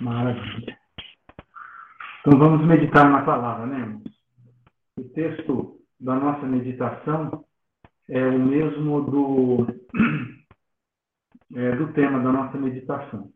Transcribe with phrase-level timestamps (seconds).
[0.00, 0.78] Maravilha.
[2.20, 4.02] Então vamos meditar na palavra, né, irmãos?
[4.98, 7.44] O texto da nossa meditação
[8.08, 9.66] é o mesmo do,
[11.54, 13.30] é, do tema da nossa meditação.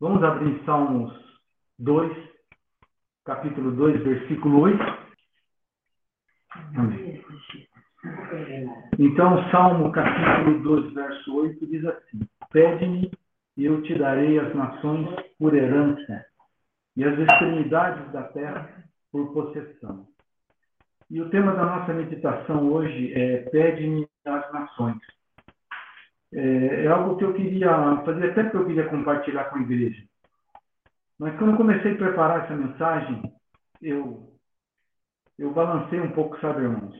[0.00, 1.12] Vamos abrir Salmos
[1.78, 2.12] 2,
[3.24, 4.78] capítulo 2, versículo 8.
[6.76, 7.24] Amém.
[8.98, 12.20] Então, Salmo capítulo 2, verso 8 diz assim:
[12.50, 13.10] Pede-me
[13.56, 15.08] e eu te darei as nações
[15.38, 16.24] por herança
[16.96, 20.08] e as extremidades da terra por possessão.
[21.10, 24.98] E o tema da nossa meditação hoje é Pede-me as nações.
[26.32, 27.70] É, é, algo que eu queria
[28.04, 30.02] fazer, até que eu queria compartilhar com a igreja.
[31.18, 33.22] Mas quando comecei a preparar essa mensagem,
[33.80, 34.36] eu,
[35.38, 36.96] eu balancei um pouco, sabe, irmãos?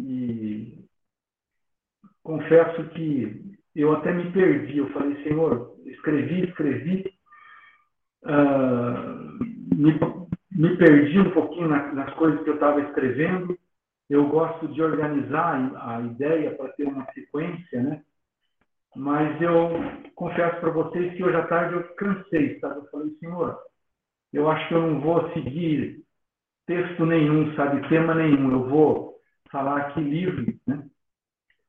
[0.00, 0.84] E
[2.24, 4.78] confesso que eu até me perdi.
[4.78, 7.14] Eu falei, Senhor, escrevi, escrevi,
[8.24, 9.98] uh, me,
[10.52, 13.56] me, perdi um pouquinho nas, nas coisas que eu estava escrevendo.
[14.08, 18.02] Eu gosto de organizar a ideia para ter uma sequência, né?
[18.96, 19.70] Mas eu
[20.16, 22.78] confesso para vocês que hoje à tarde eu cansei, sabe?
[22.78, 23.56] Eu falei, Senhor,
[24.32, 26.04] eu acho que eu não vou seguir
[26.66, 27.88] texto nenhum, sabe?
[27.88, 28.50] Tema nenhum.
[28.50, 29.14] Eu vou
[29.50, 30.84] falar aqui livre, né?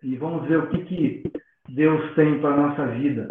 [0.02, 1.32] E vamos ver o que, que
[1.76, 3.30] Deus tem para a nossa vida.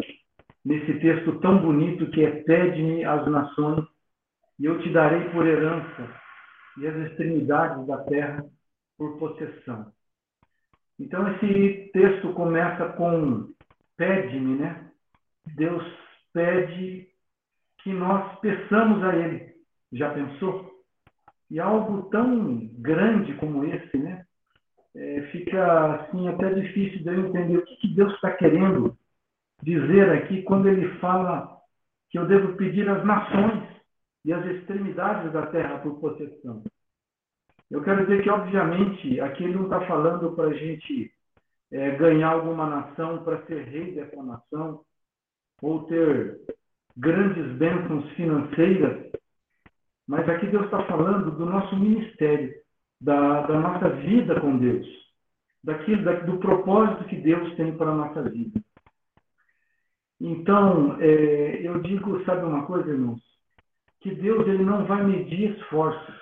[0.64, 3.86] Nesse texto tão bonito que é Pede-me as nações,
[4.58, 6.08] e eu te darei por herança,
[6.78, 8.44] e as extremidades da terra
[8.96, 9.92] por possessão.
[10.98, 13.48] Então, esse texto começa com
[13.96, 14.90] Pede-me, né?
[15.56, 15.82] Deus
[16.32, 17.08] pede
[17.82, 19.54] que nós peçamos a Ele.
[19.92, 20.70] Já pensou?
[21.50, 24.24] E algo tão grande como esse, né?
[24.94, 28.96] É, fica assim até difícil de eu entender o que, que Deus está querendo
[29.62, 31.58] dizer aqui quando ele fala
[32.10, 33.68] que eu devo pedir as nações
[34.24, 36.62] e as extremidades da terra por possessão.
[37.70, 41.12] Eu quero dizer que, obviamente, aqui ele não está falando para a gente
[41.70, 44.80] é, ganhar alguma nação para ser rei dessa nação
[45.62, 46.40] ou ter
[46.96, 49.12] grandes bênçãos financeiras,
[50.06, 52.52] mas aqui Deus está falando do nosso ministério
[53.00, 54.86] da, da nossa vida com Deus,
[55.64, 58.60] daquilo, da, do propósito que Deus tem para a nossa vida.
[60.20, 63.22] Então, é, eu digo, sabe uma coisa, irmãos?
[64.00, 66.20] Que Deus ele não vai medir esforços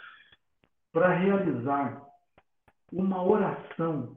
[0.93, 2.00] para realizar
[2.93, 4.16] uma oração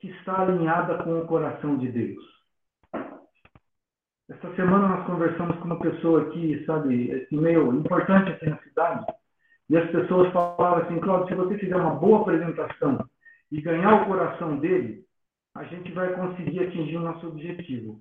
[0.00, 2.32] que está alinhada com o coração de Deus.
[4.28, 9.06] Essa semana nós conversamos com uma pessoa aqui, sabe, meio importante aqui na cidade,
[9.72, 13.08] e as pessoas falavam assim, Cláudio, se você fizer uma boa apresentação
[13.50, 15.02] e ganhar o coração dele,
[15.54, 17.98] a gente vai conseguir atingir o nosso objetivo.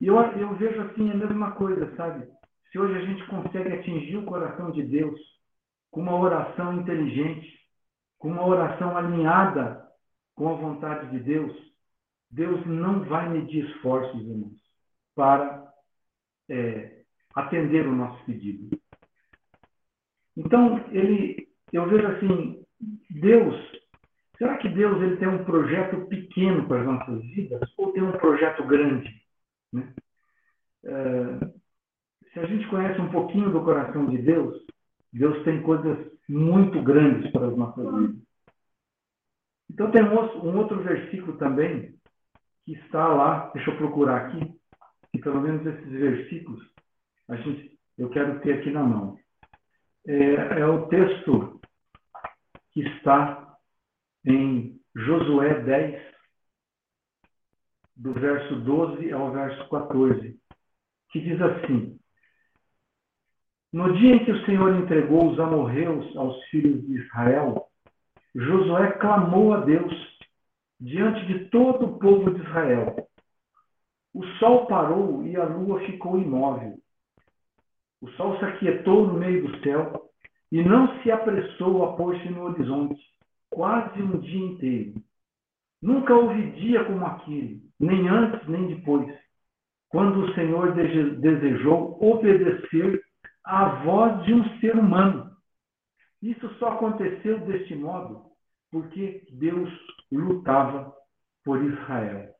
[0.00, 2.28] E eu, eu vejo assim a mesma coisa, sabe?
[2.70, 5.18] Se hoje a gente consegue atingir o coração de Deus
[5.90, 7.52] com uma oração inteligente,
[8.16, 9.84] com uma oração alinhada
[10.36, 11.52] com a vontade de Deus,
[12.30, 14.54] Deus não vai medir esforços, irmãos,
[15.12, 15.72] para
[16.48, 17.02] é,
[17.34, 18.78] atender o nosso pedido.
[20.36, 22.62] Então, ele, eu vejo assim,
[23.10, 23.54] Deus,
[24.36, 28.12] será que Deus ele tem um projeto pequeno para as nossas vidas ou tem um
[28.12, 29.10] projeto grande?
[29.72, 29.94] Né?
[30.84, 31.38] É,
[32.32, 34.62] se a gente conhece um pouquinho do coração de Deus,
[35.12, 38.26] Deus tem coisas muito grandes para as nossas vidas.
[39.70, 41.94] Então tem um outro versículo também
[42.64, 44.54] que está lá, deixa eu procurar aqui,
[45.14, 46.62] e pelo menos esses versículos
[47.28, 49.18] a gente, eu quero ter aqui na mão
[50.06, 51.60] é, é o texto
[52.72, 53.56] que está
[54.24, 56.02] em Josué 10,
[57.96, 60.38] do verso 12 ao verso 14,
[61.10, 61.98] que diz assim:
[63.72, 67.66] No dia em que o Senhor entregou os amorreus aos filhos de Israel,
[68.34, 69.92] Josué clamou a Deus
[70.78, 73.08] diante de todo o povo de Israel.
[74.12, 76.78] O sol parou e a lua ficou imóvel.
[78.00, 80.10] O sol se aquietou no meio do céu
[80.52, 83.00] e não se apressou a pôr-se no horizonte,
[83.50, 84.94] quase um dia inteiro.
[85.82, 89.06] Nunca houve dia como aquele, nem antes nem depois,
[89.88, 93.02] quando o Senhor desejou obedecer
[93.44, 95.30] à voz de um ser humano.
[96.22, 98.26] Isso só aconteceu deste modo
[98.70, 99.70] porque Deus
[100.10, 100.92] lutava
[101.44, 102.34] por Israel.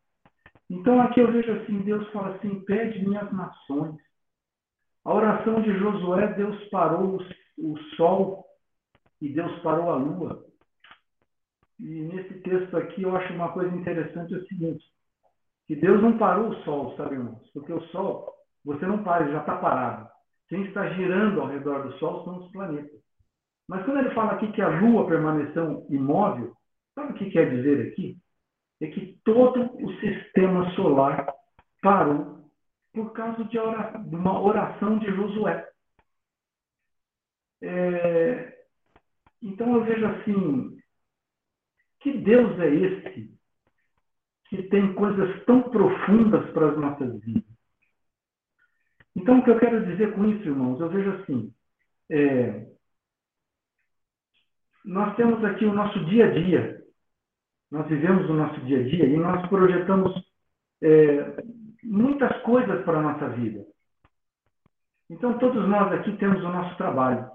[0.69, 3.97] Então aqui eu vejo assim, Deus fala assim, pede minhas nações,
[5.07, 7.23] a oração de Josué, Deus parou
[7.57, 8.45] o sol
[9.23, 10.45] e Deus parou a lua.
[11.79, 14.85] E nesse texto aqui eu acho uma coisa interessante é o seguinte,
[15.69, 17.49] que Deus não parou o sol, sabe, irmãos?
[17.53, 20.09] Porque o sol, Você não para, ele já está parado.
[20.49, 23.01] Quem está girando ao redor do Sol são os planetas.
[23.69, 26.53] Mas quando ele fala aqui que a Lua permaneceu imóvel,
[26.97, 28.17] sabe o que quer dizer aqui?
[28.81, 31.33] É que todo o sistema solar
[31.81, 32.36] parou
[32.97, 35.69] por causa de, uma oração de Josué.
[37.61, 38.65] É,
[39.43, 40.79] então eu vejo assim,
[42.01, 43.37] que Deus é esse
[44.49, 47.45] que tem coisas tão profundas para as nossas vidas?
[49.15, 51.55] Então o que eu quero dizer com isso, irmãos, eu vejo assim,
[52.11, 52.67] é,
[54.87, 56.83] nós temos aqui o nosso dia a dia,
[57.71, 60.15] nós vivemos o nosso dia a dia e nós projetamos
[60.83, 61.56] é,
[61.87, 63.65] muitas coisas para a nossa vida.
[65.09, 67.31] Então, todos nós aqui temos o nosso trabalho.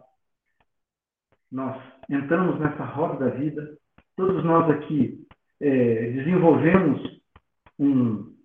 [1.52, 3.78] Nós entramos nessa roda da vida,
[4.16, 5.26] todos nós aqui
[5.62, 7.22] é, desenvolvemos
[7.80, 8.36] um,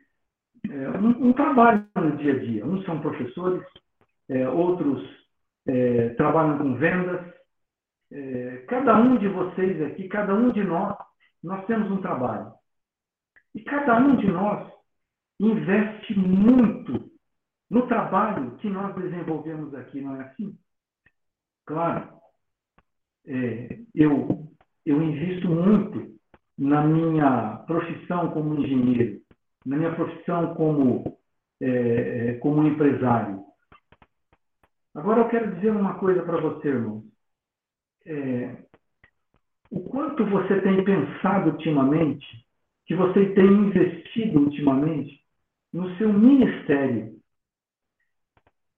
[0.70, 2.64] é, um, um, trabalho no dia a dia.
[2.64, 3.66] Uns são professores,
[4.28, 5.02] é, outros
[5.66, 7.34] é, trabalham com vendas.
[8.12, 10.96] É, cada um de vocês aqui, cada um de nós,
[11.42, 12.52] nós temos um trabalho.
[13.54, 14.75] E cada um de nós
[15.38, 17.10] investe muito
[17.70, 20.56] no trabalho que nós desenvolvemos aqui, não é assim?
[21.66, 22.08] Claro,
[23.26, 24.48] é, eu,
[24.84, 26.16] eu invisto muito
[26.56, 29.20] na minha profissão como engenheiro,
[29.64, 31.18] na minha profissão como,
[31.60, 33.44] é, é como empresário.
[34.94, 37.04] Agora eu quero dizer uma coisa para você, irmão.
[38.06, 38.56] É,
[39.70, 42.24] o quanto você tem pensado ultimamente,
[42.86, 45.25] que você tem investido ultimamente
[45.76, 47.20] no seu ministério,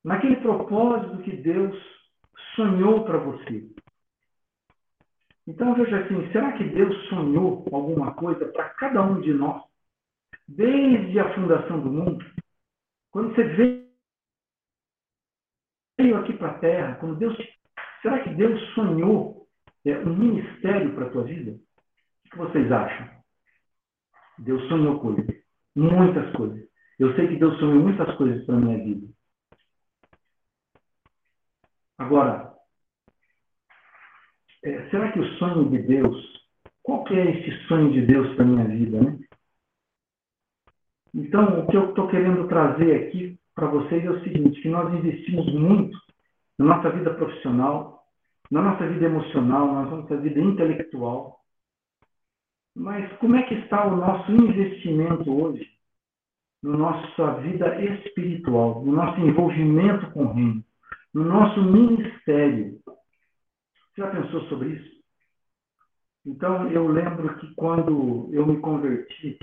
[0.02, 1.72] naquele propósito que Deus
[2.56, 3.70] sonhou para você.
[5.46, 9.62] Então veja assim, será que Deus sonhou alguma coisa para cada um de nós
[10.48, 12.24] desde a fundação do mundo?
[13.12, 13.44] Quando você
[15.96, 17.36] veio aqui para a Terra, quando Deus,
[18.02, 19.46] será que Deus sonhou
[19.84, 21.52] é, um ministério para a tua vida?
[22.26, 23.08] O que vocês acham?
[24.38, 25.26] Deus sonhou coisas,
[25.76, 26.67] muitas coisas.
[26.98, 29.06] Eu sei que Deus sonhou muitas coisas para minha vida.
[31.96, 32.54] Agora,
[34.64, 36.16] é, será que o sonho de Deus,
[36.82, 39.18] qual que é esse sonho de Deus para minha vida, né?
[41.14, 44.92] Então, o que eu estou querendo trazer aqui para vocês é o seguinte, que nós
[44.92, 45.98] investimos muito
[46.58, 48.04] na nossa vida profissional,
[48.50, 51.40] na nossa vida emocional, na nossa vida intelectual.
[52.74, 55.77] Mas como é que está o nosso investimento hoje
[56.62, 60.64] na nossa vida espiritual, no nosso envolvimento com o reino,
[61.14, 62.80] no nosso ministério.
[62.84, 64.98] Você já pensou sobre isso?
[66.26, 69.38] Então, eu lembro que quando eu me converti,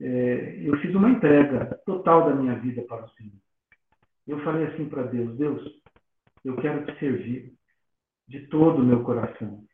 [0.00, 3.32] é, eu fiz uma entrega total da minha vida para o Senhor.
[4.26, 5.62] Eu falei assim para Deus: Deus,
[6.44, 7.52] eu quero te servir
[8.28, 9.64] de todo o meu coração.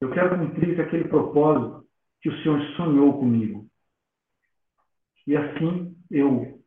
[0.00, 1.86] Eu quero cumprir aquele propósito
[2.22, 3.59] que o Senhor sonhou comigo.
[5.26, 6.60] E assim eu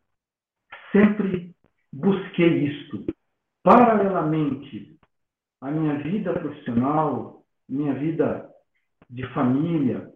[0.91, 1.53] sempre
[1.91, 3.05] busquei isto.
[3.63, 4.97] Paralelamente
[5.61, 8.49] à minha vida profissional, minha vida
[9.09, 10.11] de família,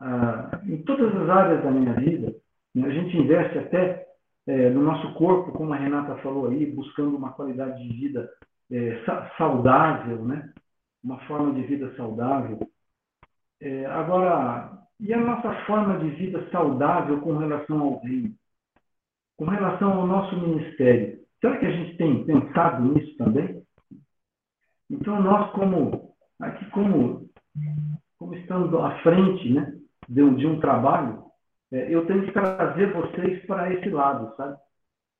[0.00, 2.34] ah, em todas as áreas da minha vida,
[2.74, 4.08] né, a gente investe até
[4.48, 8.30] é, no nosso corpo, como a Renata falou aí, buscando uma qualidade de vida
[8.72, 9.04] é,
[9.36, 10.50] saudável, né?
[11.04, 12.58] uma forma de vida saudável.
[13.60, 18.34] É, agora, e a nossa forma de vida saudável com relação ao reino?
[19.36, 21.20] Com relação ao nosso ministério?
[21.40, 23.62] Será que a gente tem pensado nisso também?
[24.90, 27.28] Então, nós, como, aqui, como,
[28.18, 29.72] como estamos à frente né,
[30.08, 31.24] de, um, de um trabalho,
[31.70, 34.58] é, eu tenho que trazer vocês para esse lado, sabe?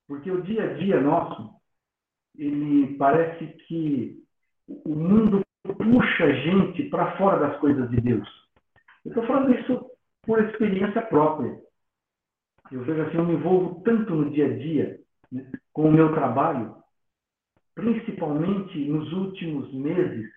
[0.09, 1.51] Porque o dia a dia nosso,
[2.37, 4.17] ele parece que
[4.67, 8.48] o mundo puxa a gente para fora das coisas de Deus.
[9.05, 9.91] Estou falando isso
[10.23, 11.59] por experiência própria.
[12.71, 15.01] Eu vejo assim, eu me envolvo tanto no dia a dia
[15.33, 16.77] né, com o meu trabalho,
[17.75, 20.31] principalmente nos últimos meses.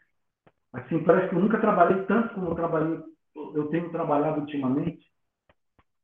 [0.74, 3.00] Assim, parece que eu nunca trabalhei tanto como eu trabalhei,
[3.36, 5.06] eu tenho trabalhado ultimamente.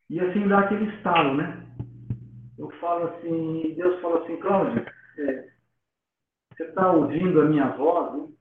[0.10, 1.66] E assim dá aquele estalo, né?
[2.58, 4.86] Eu falo assim, Deus fala assim, Cláudio,
[5.20, 5.50] é,
[6.52, 8.14] você está ouvindo a minha voz?
[8.18, 8.34] Né?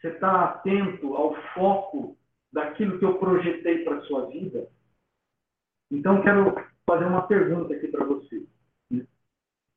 [0.00, 2.18] Você está atento ao foco
[2.52, 4.68] daquilo que eu projetei para a sua vida.
[5.90, 6.54] Então, quero
[6.86, 8.46] fazer uma pergunta aqui para você.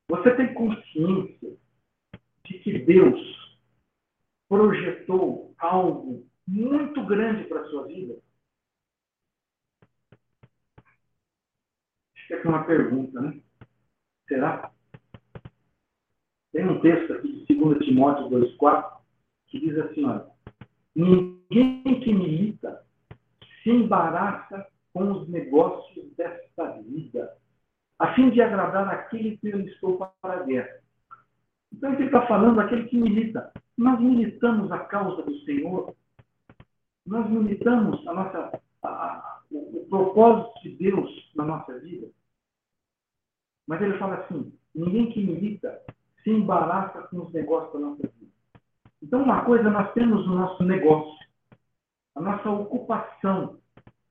[0.08, 1.56] Você tem consciência
[2.44, 3.20] de que Deus
[4.48, 8.20] projetou algo muito grande para a sua vida?
[12.14, 13.40] Acho que é uma pergunta, né?
[14.28, 14.70] Será?
[16.52, 19.00] Tem um texto aqui de 2 Timóteo 2,4
[19.48, 20.33] que diz assim: olha,
[20.94, 22.84] ninguém que milita
[23.62, 27.36] se embaraça com os negócios desta vida,
[27.98, 30.80] a fim de agradar aquele que eu estou para a guerra.
[31.72, 33.52] Então ele está falando aquele que milita.
[33.76, 35.94] Nós militamos a causa do Senhor.
[37.04, 42.08] Nós militamos a nossa, a, a, o, propósito de Deus na nossa vida.
[43.66, 45.82] Mas ele fala assim: ninguém que milita
[46.22, 48.23] se embaraça com os negócios da nossa vida.
[49.04, 51.28] Então, uma coisa nós temos o nosso negócio,
[52.14, 53.60] a nossa ocupação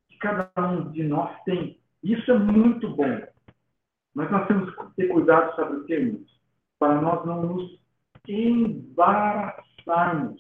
[0.08, 1.80] que cada um de nós tem.
[2.04, 3.26] Isso é muito bom.
[4.14, 6.40] Mas nós temos que ter cuidado, sabe o que, irmãos?
[6.78, 7.82] Para nós não nos
[8.28, 10.40] embaraçarmos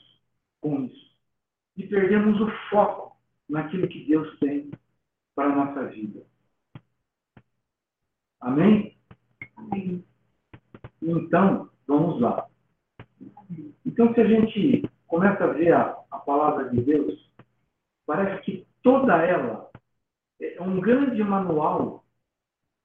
[0.61, 1.17] com isso.
[1.75, 3.17] E perdermos o foco
[3.49, 4.69] naquilo que Deus tem
[5.33, 6.23] para a nossa vida.
[8.39, 8.95] Amém?
[9.57, 10.05] Amém.
[11.01, 12.47] Então, vamos lá.
[13.93, 17.31] Então, se a gente começa a ver a, a palavra de Deus,
[18.07, 19.69] parece que toda ela
[20.41, 22.03] é um grande manual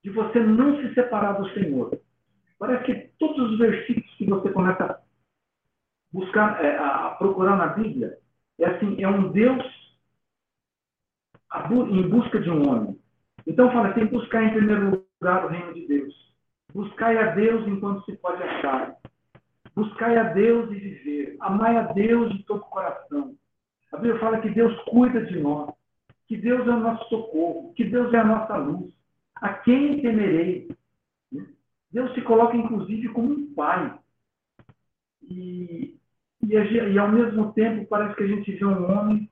[0.03, 1.99] de você não se separar do Senhor.
[2.59, 4.99] Parece que todos os versículos que você começa a
[6.13, 8.19] buscar, é, a procurar na Bíblia,
[8.59, 9.65] é assim, é um Deus
[11.89, 12.99] em busca de um homem.
[13.47, 16.29] Então fala assim, buscar em primeiro lugar o reino de Deus
[16.71, 18.95] Buscai a Deus enquanto se pode achar.
[19.79, 21.37] Buscai a Deus e viver.
[21.39, 23.33] Amai a Deus de todo o coração.
[23.93, 25.73] A Bíblia fala que Deus cuida de nós,
[26.27, 28.93] que Deus é o nosso socorro, que Deus é a nossa luz.
[29.35, 30.67] A quem temerei?
[31.89, 33.97] Deus se coloca, inclusive, como um pai.
[35.23, 35.97] E,
[36.43, 39.29] e, e ao mesmo tempo, parece que a gente vê um homem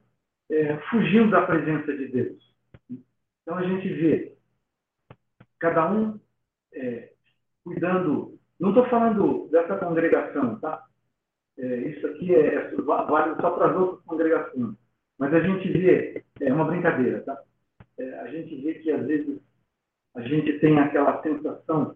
[0.50, 2.56] é, fugindo da presença de Deus.
[3.42, 4.34] Então a gente vê
[5.60, 6.18] cada um
[6.74, 7.12] é,
[7.66, 8.37] cuidando.
[8.60, 10.84] Não estou falando dessa congregação, tá?
[11.58, 14.76] É, isso aqui é, é vale só para as outras congregações.
[15.18, 17.42] Mas a gente vê, é uma brincadeira, tá?
[17.98, 19.40] É, a gente vê que às vezes
[20.16, 21.96] a gente tem aquela sensação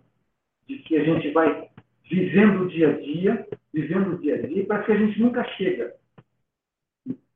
[0.68, 1.70] de que a gente vai
[2.10, 5.22] vivendo o dia a dia, vivendo o dia a dia, e parece que a gente
[5.22, 5.96] nunca chega.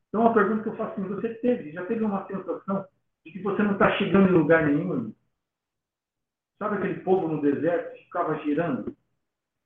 [0.08, 2.86] Então a pergunta que eu faço assim, você teve, já teve uma sensação
[3.26, 5.14] de que você não está chegando em lugar nenhum?
[6.58, 8.96] Sabe aquele povo no deserto que ficava girando?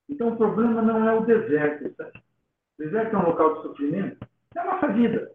[0.09, 1.95] Então o problema não é o deserto.
[1.95, 2.17] Sabe?
[2.17, 4.17] O deserto é um local de sofrimento.
[4.55, 5.31] É a nossa vida.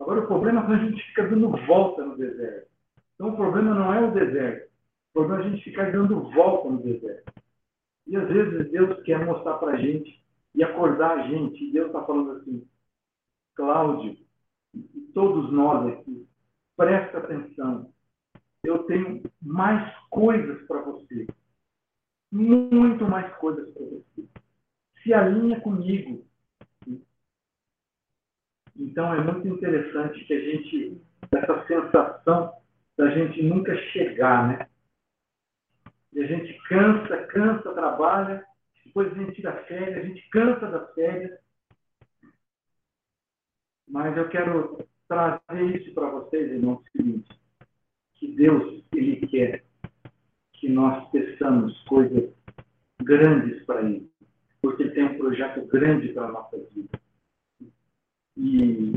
[0.00, 2.68] Agora o problema é quando a gente fica dando volta no deserto.
[3.14, 4.70] Então o problema não é o deserto.
[5.10, 7.32] O problema é a gente ficar dando volta no deserto.
[8.06, 10.22] E às vezes Deus quer mostrar para a gente
[10.54, 11.64] e acordar a gente.
[11.64, 12.66] E Deus está falando assim,
[13.54, 14.16] Cláudio,
[14.74, 16.26] e todos nós aqui,
[16.76, 17.92] presta atenção
[18.64, 21.26] eu tenho mais coisas para você.
[22.32, 24.28] Muito mais coisas para você.
[25.02, 26.26] Se alinha comigo.
[28.74, 32.52] Então é muito interessante que a gente, essa sensação
[32.96, 34.68] da gente nunca chegar, né?
[36.12, 38.44] E a gente cansa, cansa, trabalha,
[38.84, 41.38] depois a gente tira férias, a gente cansa das férias.
[43.86, 47.42] Mas eu quero trazer isso para vocês, irmãos, seguinte
[48.22, 49.64] que Deus ele quer
[50.62, 52.30] que nós peçamos coisas
[53.02, 54.08] grandes para Ele,
[54.62, 57.00] porque Ele tem um projeto grande para a nossa vida.
[58.36, 58.92] E,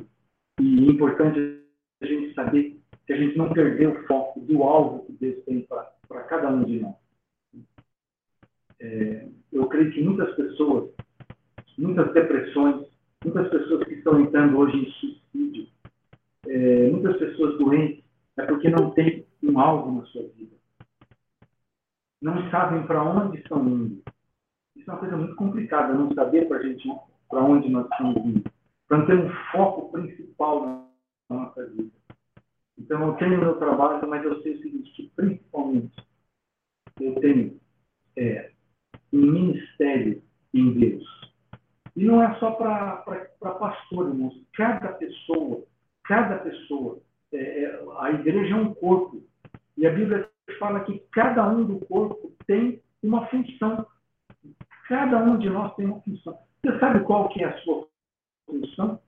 [0.60, 1.40] é importante
[2.02, 5.68] a gente saber que a gente não perdeu o foco do alvo que Deus tem
[6.08, 6.96] para cada um de nós.
[8.80, 10.92] É, eu creio que muitas pessoas,
[11.80, 12.86] muitas depressões,
[13.24, 15.68] muitas pessoas que estão entrando hoje em suicídio,
[16.46, 18.06] é, muitas pessoas doentes,
[18.38, 20.56] é porque não tem um alvo na sua vida.
[22.26, 24.02] Não sabem para onde estão indo.
[24.76, 26.92] Isso é uma coisa muito complicada, não saber para a gente
[27.30, 28.52] para onde nós estamos indo.
[28.88, 30.90] Para não ter um foco principal
[31.30, 31.92] na nossa vida.
[32.80, 36.04] Então, eu tenho meu trabalho, mas eu sei o seguinte, que principalmente
[37.00, 37.60] eu tenho
[38.18, 38.52] é,
[39.14, 41.06] um ministério em Deus.
[41.96, 43.04] E não é só para
[43.40, 44.42] pastor, irmãos.
[44.54, 45.64] Cada pessoa,
[46.04, 47.00] cada pessoa
[47.32, 49.24] é, é, a igreja é um corpo.
[49.78, 53.86] E a Bíblia fala que cada um do corpo tem uma função.
[54.88, 56.38] Cada um de nós tem uma função.
[56.64, 57.88] Você sabe qual que é a sua
[58.46, 59.02] função?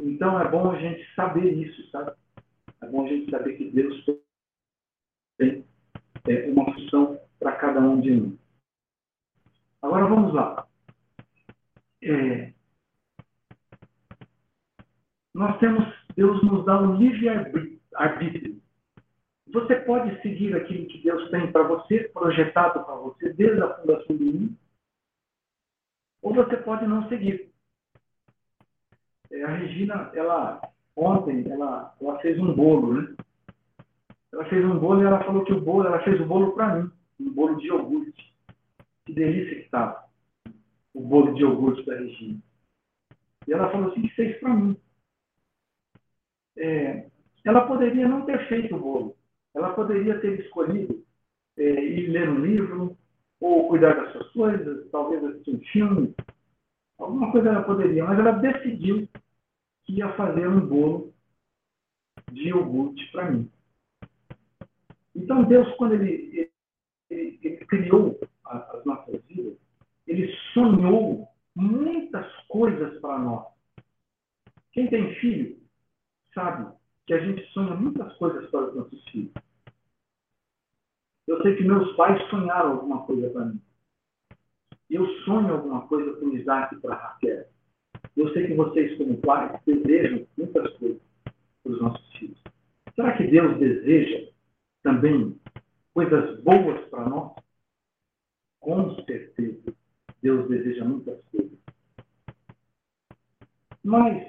[0.00, 2.12] Então é bom a gente saber isso, sabe?
[2.80, 4.04] É bom a gente saber que Deus
[5.38, 5.64] tem
[6.28, 8.38] é, uma função para cada um de nós.
[9.82, 10.66] Agora vamos lá.
[12.02, 12.52] É,
[15.34, 17.28] nós temos, Deus nos dá um livre
[17.94, 18.60] arbítrio.
[19.52, 24.16] Você pode seguir aquilo que Deus tem para você, projetado para você desde a fundação
[24.16, 24.56] do mundo,
[26.22, 27.50] ou você pode não seguir.
[29.30, 30.60] É, a Regina, ela
[30.96, 33.14] ontem, ela, ela fez um bolo, né?
[34.32, 36.76] Ela fez um bolo e ela falou que o bolo, ela fez o bolo para
[36.76, 38.32] mim, um bolo de iogurte.
[39.04, 40.04] Que delícia que estava
[40.94, 42.38] o bolo de iogurte da Regina.
[43.46, 44.76] E ela falou assim, fez para mim.
[46.56, 47.10] É,
[47.44, 49.16] ela poderia não ter feito o bolo.
[49.54, 51.04] Ela poderia ter escolhido
[51.56, 52.96] é, ir ler um livro,
[53.40, 56.14] ou cuidar das suas coisas, talvez assistir um filme.
[56.98, 59.08] Alguma coisa ela poderia, mas ela decidiu
[59.84, 61.12] que ia fazer um bolo
[62.30, 63.50] de iogurte para mim.
[65.14, 66.50] Então, Deus, quando ele,
[67.10, 69.58] ele, ele criou as nossas vidas,
[70.06, 73.46] ele sonhou muitas coisas para nós.
[74.72, 75.60] Quem tem filho
[76.32, 76.72] sabe
[77.06, 79.32] que a gente sonha muitas coisas para os nossos filhos.
[81.26, 83.60] Eu sei que meus pais sonharam alguma coisa para mim.
[84.90, 87.46] Eu sonho alguma coisa para o Isaac e para a Raquel.
[88.16, 91.00] Eu sei que vocês, como pais, desejam muitas coisas
[91.62, 92.38] para os nossos filhos.
[92.94, 94.30] Será que Deus deseja
[94.82, 95.40] também
[95.94, 97.32] coisas boas para nós?
[98.60, 99.74] Com certeza,
[100.22, 101.58] Deus deseja muitas coisas.
[103.82, 104.28] Mas,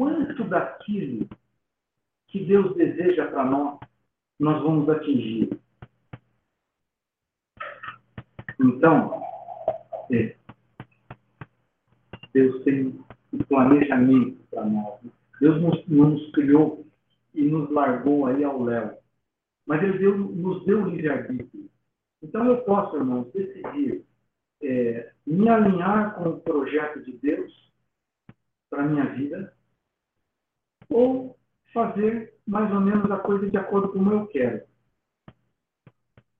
[0.00, 1.28] quanto daquilo
[2.28, 3.78] que Deus deseja para nós,
[4.38, 5.50] nós vamos atingir?
[8.58, 9.22] Então,
[10.10, 10.36] é,
[12.32, 12.98] Deus tem
[13.30, 15.00] um planejamento para nós.
[15.38, 16.86] Deus nos, nos criou
[17.34, 18.96] e nos largou aí ao léu.
[19.66, 21.68] Mas Ele deu, nos deu livre-arbítrio.
[22.22, 24.02] Então eu posso, irmãos, decidir
[24.62, 27.70] é, me alinhar com o projeto de Deus
[28.70, 29.59] para a minha vida
[30.90, 31.38] ou
[31.72, 34.62] fazer mais ou menos a coisa de acordo com como eu quero.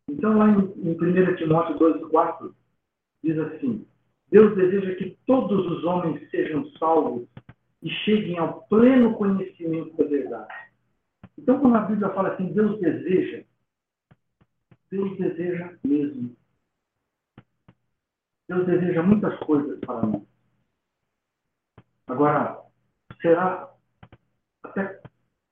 [0.09, 2.53] Então, lá em, em 1 Timóteo 2,4,
[3.23, 3.87] diz assim:
[4.29, 7.29] Deus deseja que todos os homens sejam salvos
[7.83, 10.55] e cheguem ao pleno conhecimento da verdade.
[11.39, 13.45] Então, quando a Bíblia fala assim, Deus deseja,
[14.91, 16.37] Deus deseja mesmo.
[18.49, 20.23] Deus deseja muitas coisas para nós.
[22.09, 22.61] Agora,
[23.23, 23.70] será
[24.63, 25.01] até,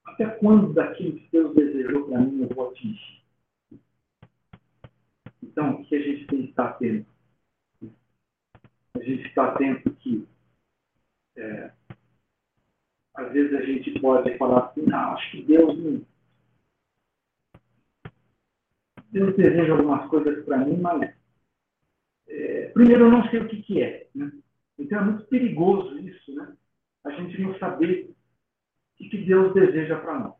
[0.04, 3.22] até quando daquilo que Deus desejou para mim eu vou atingir?
[5.42, 7.06] Então, o que a gente tem que estar atento?
[8.94, 10.26] A gente está atento que
[11.36, 11.72] é,
[13.14, 16.02] às vezes a gente pode falar assim, não, acho que Deus não.
[19.10, 21.14] Deus deseja algumas coisas para mim, mas
[22.28, 24.08] é, primeiro eu não sei o que, que é.
[24.14, 24.30] Né?
[24.78, 26.56] Então é muito perigoso isso, né?
[27.04, 28.14] A gente não saber
[28.98, 30.34] o que, que Deus deseja para nós.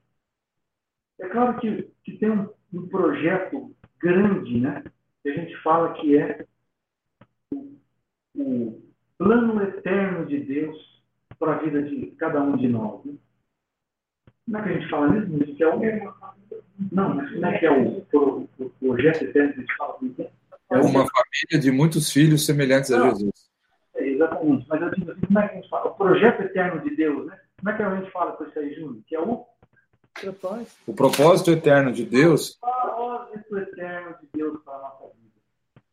[1.20, 4.84] É claro que, que tem um, um, projeto grande, né?
[5.22, 6.46] Que a gente fala que é
[7.52, 7.76] o,
[8.34, 8.82] o
[9.16, 11.02] plano eterno de Deus
[11.38, 13.04] para a vida de cada um de nós.
[13.04, 13.14] Né?
[14.44, 15.42] Como é que a gente fala mesmo?
[15.44, 15.80] Isso é o...
[16.92, 19.98] Não, mas como é que é o, o, o projeto eterno que a gente fala?
[20.18, 20.30] É?
[20.70, 23.50] É uma família de muitos filhos semelhantes Não, a Jesus.
[23.96, 24.66] É, exatamente.
[24.68, 25.90] Mas eu digo assim, como é que a gente fala?
[25.90, 27.40] O projeto eterno de Deus, né?
[27.58, 29.02] Como é que a gente fala com isso aí, Júnior?
[29.06, 29.46] Que é o
[30.14, 30.76] propósito.
[30.86, 32.56] O propósito eterno de Deus.
[32.56, 35.28] O propósito eterno de Deus para a nossa vida.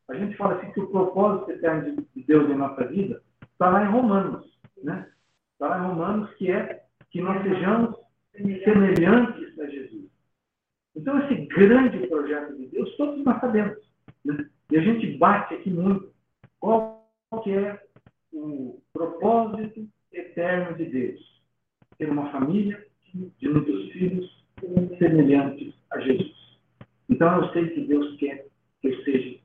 [0.08, 3.84] A gente fala assim que o propósito eterno de Deus em nossa vida está lá
[3.84, 5.10] em Romanos, né?
[5.54, 7.95] Está lá em Romanos que é que nós sejamos
[8.34, 10.06] semelhantes a Jesus.
[10.95, 13.78] Então, esse grande projeto de Deus, todos nós sabemos.
[14.23, 14.49] Né?
[14.71, 16.13] E a gente bate aqui muito.
[16.60, 17.10] Qual
[17.43, 17.82] que é
[18.32, 21.34] o propósito eterno de Deus?
[21.97, 24.45] Ter uma família de muitos filhos
[24.97, 26.60] semelhantes a Jesus.
[27.10, 28.47] Então eu sei que Deus quer
[28.81, 29.39] que eu seja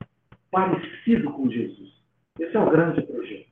[0.49, 1.93] parecido com Jesus.
[2.39, 3.49] Esse é o grande projeto.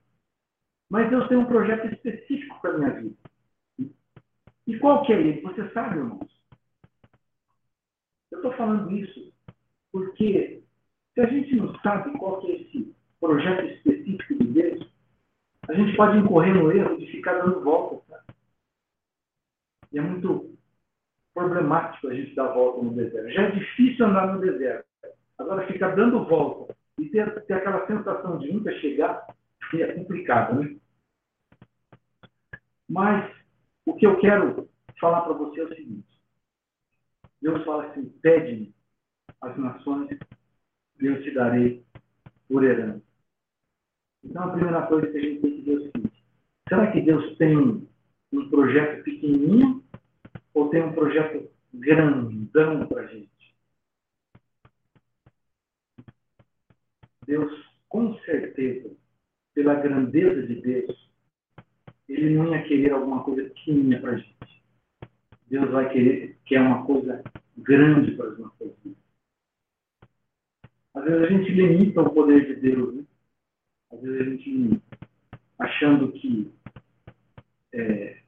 [0.89, 3.15] Mas Deus tem um projeto específico para a minha vida.
[4.67, 5.41] E qual que é ele?
[5.41, 6.29] Você sabe, irmãos?
[8.31, 9.31] Eu estou falando isso
[9.91, 10.61] porque
[11.13, 14.91] se a gente não sabe qual é esse projeto específico de Deus,
[15.67, 18.08] a gente pode incorrer no erro de ficar dando voltas.
[19.91, 20.57] E é muito
[21.33, 23.31] problemático a gente dar volta no deserto.
[23.31, 24.85] Já é difícil andar no deserto.
[25.37, 29.25] Agora, ficar dando volta e ter, ter aquela sensação de nunca chegar
[29.73, 30.75] é complicado, né?
[32.89, 33.31] Mas
[33.85, 34.67] o que eu quero
[34.99, 36.07] falar para você é o seguinte.
[37.41, 38.73] Deus fala assim, pede-me
[39.41, 40.09] as nações
[40.99, 41.85] eu te darei
[42.47, 43.01] por herança.
[44.23, 46.25] Então, a primeira coisa que a gente tem que ver é o seguinte:
[46.67, 47.88] será que Deus tem
[48.31, 49.83] um projeto pequenininho
[50.53, 53.29] ou tem um projeto grandão para a gente.
[57.25, 57.51] Deus,
[57.87, 58.95] com certeza,
[59.53, 61.09] pela grandeza de Deus,
[62.07, 64.63] ele não ia querer alguma coisa pequenininha para a gente.
[65.47, 67.23] Deus vai querer que é uma coisa
[67.57, 68.97] grande para as nossas vidas.
[70.95, 73.03] Às vezes a gente limita o poder de Deus, né?
[73.91, 74.81] Às vezes a gente
[75.59, 76.51] achando que
[77.73, 78.18] é,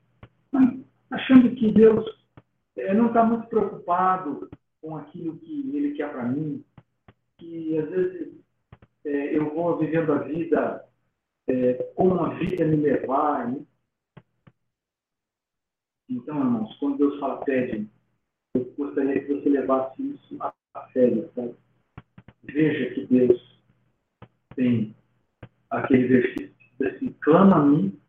[1.10, 2.06] achando que Deus
[2.78, 4.50] é, não está muito preocupado
[4.82, 6.64] com aquilo que Ele quer para mim,
[7.38, 8.34] que às vezes
[9.06, 10.86] é, eu vou vivendo a vida
[11.48, 13.48] é, como a vida me levar.
[13.52, 13.64] Né?
[16.10, 17.90] Então, irmãos, quando Deus fala pede,
[18.54, 20.54] eu gostaria que você levasse isso a,
[20.94, 21.30] sério.
[21.36, 21.56] Sabe?
[22.44, 23.62] Veja que Deus
[24.56, 24.96] tem
[25.70, 28.01] aquele versículo assim, clama a mim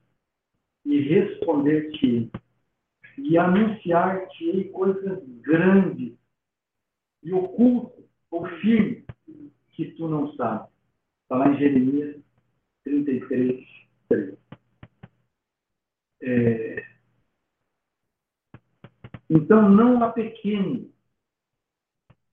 [0.85, 2.31] e responder-te
[3.18, 6.14] e anunciar-te coisas grandes
[7.23, 9.05] e ocultas ou firmes
[9.71, 10.71] que tu não sabes.
[11.23, 12.21] Está lá em Jeremias
[12.85, 13.66] 33,
[14.09, 14.38] 3.
[16.23, 16.87] É...
[19.31, 20.92] Então, não apequene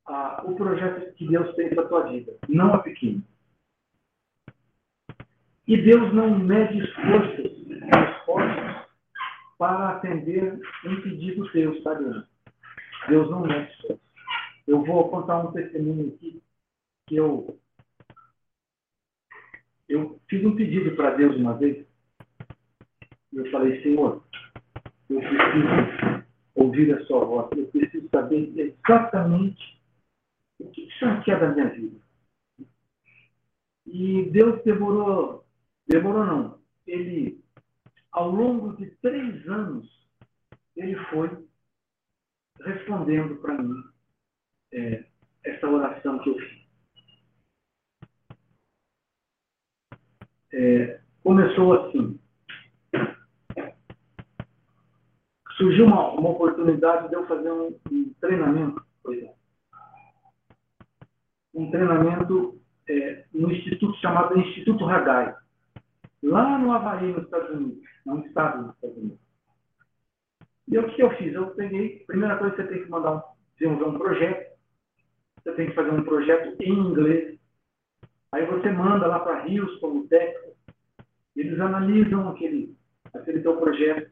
[0.06, 2.36] ah, o projeto que Deus tem para a tua vida.
[2.48, 3.24] Não apequene.
[5.68, 7.38] E Deus não mede esforços
[9.60, 12.06] para atender um pedido teu, sabe?
[13.10, 14.00] Deus não esforços.
[14.65, 16.41] Eu vou contar um testemunho aqui
[17.06, 17.60] que eu
[19.89, 21.86] eu fiz um pedido para Deus uma vez.
[23.34, 24.24] Eu falei, Senhor,
[25.10, 27.50] eu preciso ouvir a sua voz.
[27.58, 29.82] Eu preciso saber exatamente
[30.60, 32.00] o que o Senhor quer da minha vida.
[33.88, 35.43] E Deus demorou,
[35.88, 36.60] demorou não.
[36.86, 37.43] Ele,
[38.12, 39.88] ao longo de três anos,
[40.76, 41.30] ele foi
[42.62, 43.84] respondendo para mim
[44.74, 45.06] é,
[45.43, 46.60] essa oração que eu fiz.
[50.54, 52.19] é, começou assim.
[55.58, 59.34] Surgiu uma, uma oportunidade de eu fazer um, um treinamento, é.
[61.54, 65.36] um treinamento é, no instituto chamado Instituto Hagai,
[66.23, 69.19] lá no Havaí, nos Estados Unidos, no estado dos Estados Unidos.
[70.67, 71.34] E o que eu fiz?
[71.34, 73.21] Eu peguei, primeira coisa, você tem que mandar um,
[73.58, 74.58] desenvolver um projeto,
[75.43, 77.39] você tem que fazer um projeto em inglês,
[78.32, 80.53] Aí você manda lá para Houston, no Texas,
[81.36, 82.75] eles analisam aquele,
[83.13, 84.12] aquele teu projeto.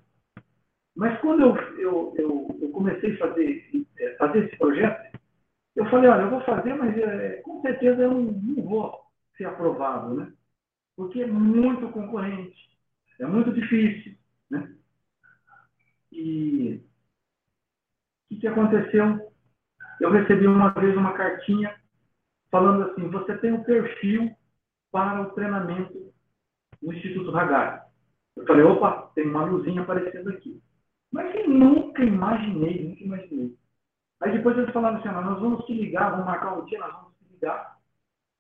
[0.96, 3.64] Mas quando eu, eu, eu, eu comecei a fazer,
[4.00, 5.20] é, fazer esse projeto,
[5.76, 9.00] eu falei, olha, eu vou fazer, mas é, com certeza eu não, não vou
[9.38, 10.34] ser aprovado, né?
[10.98, 12.58] Porque é muito concorrente,
[13.20, 14.18] é muito difícil,
[14.50, 14.76] né?
[16.12, 16.82] E
[18.26, 19.32] o que, que aconteceu?
[20.02, 21.80] Eu recebi uma vez uma cartinha
[22.50, 24.36] falando assim: você tem um perfil
[24.92, 26.12] para o treinamento
[26.82, 27.88] no Instituto Hagar.
[28.36, 30.60] Eu falei: opa, tem uma luzinha aparecendo aqui.
[31.12, 33.56] Mas eu nunca imaginei, nunca imaginei.
[34.22, 37.14] Aí depois eles falaram assim: nós vamos te ligar, vamos marcar um dia, nós vamos
[37.18, 37.78] te ligar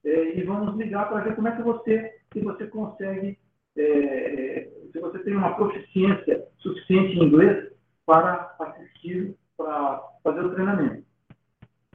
[0.04, 3.38] é, e vamos ligar para ver como é que você, se você consegue,
[3.76, 7.72] é, é, se você tem uma proficiência suficiente em inglês
[8.06, 11.06] para assistir, para fazer o treinamento.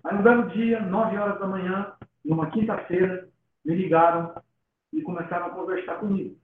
[0.05, 1.93] Aí no belo dia, 9 horas da manhã,
[2.25, 3.29] numa quinta-feira,
[3.65, 4.35] me ligaram
[4.93, 6.37] e começaram a conversar comigo.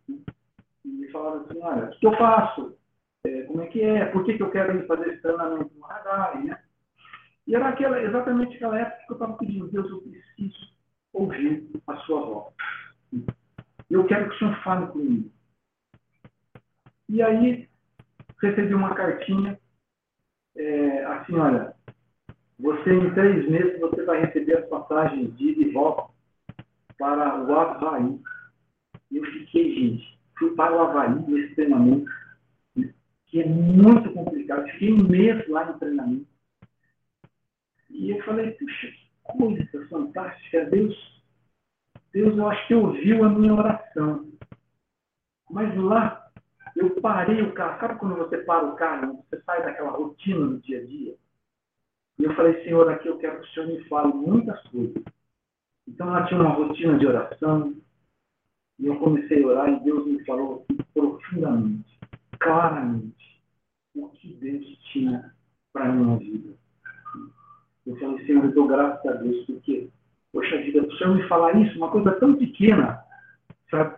[0.85, 2.77] E me falaram assim, olha, o que eu faço?
[3.25, 4.07] É, como é que é?
[4.07, 6.43] Por que, que eu quero fazer esse treinamento no radar?
[6.43, 6.59] Né?
[7.47, 10.73] E era aquela, exatamente aquela época que eu estava pedindo, Deus, eu preciso
[11.13, 12.55] ouvir a sua voz.
[13.91, 15.31] Eu quero que o Senhor fale comigo.
[17.09, 17.69] E aí,
[18.43, 19.59] recebi uma cartinha,
[20.55, 21.75] é, assim, olha,
[22.59, 26.13] você, em três meses, você vai receber as passagens de ida e volta
[26.99, 28.21] para o Havaí.
[29.13, 32.11] Eu fiquei, gente, fui para o Havaí nesse treinamento,
[33.27, 34.69] que é muito complicado.
[34.71, 36.27] Fiquei um mês lá em treinamento.
[37.91, 40.65] E eu falei, puxa, que coisa fantástica.
[40.67, 41.18] Deus,
[42.19, 44.27] Deus, eu acho que ouviu a minha oração.
[45.49, 46.29] Mas lá,
[46.75, 47.79] eu parei o carro.
[47.79, 51.15] Sabe quando você para o carro, você sai daquela rotina do dia a dia?
[52.19, 55.01] E eu falei, Senhor, aqui eu quero que o Senhor me fale muitas coisas.
[55.87, 57.77] Então ela tinha uma rotina de oração.
[58.81, 62.01] E eu comecei a orar e Deus me falou profundamente,
[62.41, 63.43] claramente,
[63.95, 65.33] o que Deus tinha
[65.73, 66.53] para a minha vida.
[67.87, 69.89] Eu falei, Senhor, eu dou graças a Deus, porque,
[70.33, 73.03] poxa vida, o Senhor me falar isso, uma coisa tão pequena,
[73.71, 73.97] sabe?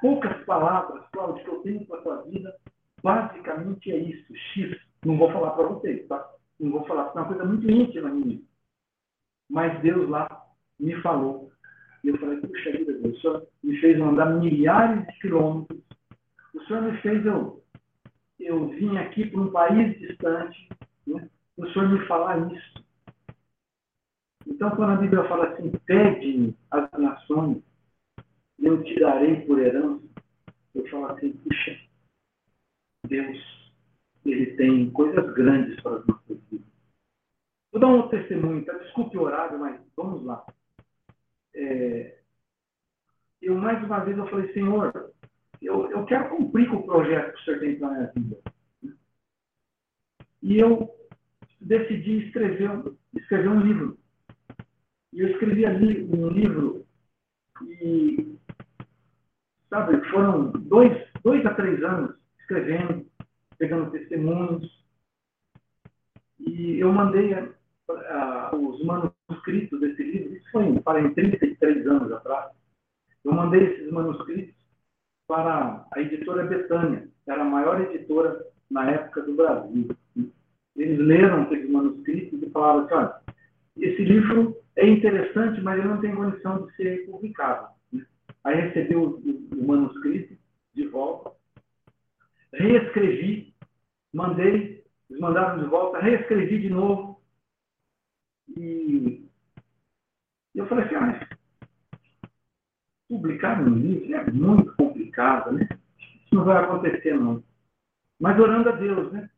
[0.00, 2.54] Poucas palavras, Cláudio, que eu tenho para a tua vida,
[3.02, 4.76] basicamente é isso, X.
[5.04, 6.28] Não vou falar para vocês, tá?
[6.60, 8.40] Não vou falar, é uma coisa muito íntima minha.
[9.48, 10.28] Mas Deus lá
[10.78, 11.50] me falou.
[12.04, 15.80] E eu falei, puxa vida, Deus, o Senhor me fez andar milhares de quilômetros.
[16.54, 17.62] O Senhor me fez eu,
[18.38, 20.68] eu vim aqui para um país distante.
[21.06, 21.28] Né?
[21.56, 22.85] O Senhor me falar isso.
[24.46, 27.62] Então, quando a Bíblia fala assim, pede as nações,
[28.58, 30.04] eu te darei por herança,
[30.74, 31.78] eu falo assim, puxa,
[33.06, 33.72] Deus,
[34.24, 36.66] Ele tem coisas grandes para as nossas vidas.
[37.72, 38.72] Vou dar um testemunho, tá?
[38.78, 40.46] desculpe o horário, mas vamos lá.
[41.54, 42.18] É,
[43.42, 45.12] eu, mais uma vez, eu falei, Senhor,
[45.60, 48.40] eu, eu quero cumprir com o projeto que o Senhor tem para a minha vida.
[50.42, 50.90] E eu
[51.60, 52.70] decidi escrever,
[53.14, 53.98] escrever um livro.
[55.16, 56.84] E eu escrevi ali um livro
[57.62, 58.36] e,
[59.70, 63.06] sabe, foram dois, dois a três anos escrevendo,
[63.56, 64.84] pegando testemunhos.
[66.38, 67.32] E eu mandei
[68.52, 72.52] os manuscritos desse livro, isso foi para 33 anos atrás.
[73.24, 74.54] Eu mandei esses manuscritos
[75.26, 79.88] para a editora Betânia, que era a maior editora na época do Brasil.
[80.76, 83.25] Eles leram aqueles manuscritos e falaram assim, olha,
[83.76, 87.74] esse livro é interessante, mas ele não tem condição de ser publicado.
[88.44, 89.20] Aí recebi o,
[89.66, 90.36] manuscrito
[90.72, 91.32] de volta,
[92.52, 93.54] reescrevi,
[94.12, 97.20] mandei, eles mandaram de volta, reescrevi de novo.
[98.56, 99.28] E
[100.54, 101.28] eu falei assim, ah,
[103.08, 105.68] publicar um livro é muito complicado, né?
[105.98, 107.42] Isso não vai acontecer, não.
[108.18, 109.28] Mas orando a Deus, né?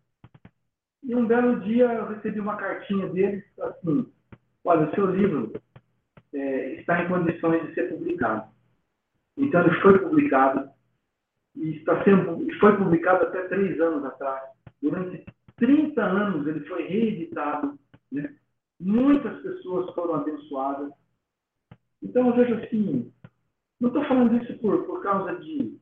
[1.02, 4.12] E um belo dia eu recebi uma cartinha deles, assim,
[4.68, 5.52] olha, o seu livro
[6.34, 8.50] é, está em condições de ser publicado.
[9.36, 10.68] Então ele foi publicado
[11.56, 14.42] e está sendo, foi publicado até três anos atrás.
[14.82, 15.24] Durante
[15.56, 17.78] 30 anos ele foi reeditado.
[18.12, 18.34] Né?
[18.78, 20.92] Muitas pessoas foram abençoadas.
[22.02, 23.10] Então eu vejo assim,
[23.80, 25.78] não estou falando isso por, por causa de